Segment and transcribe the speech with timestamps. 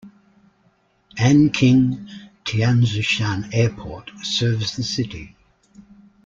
[1.19, 2.07] Anqing
[2.43, 5.35] Tianzhushan Airport serves the city.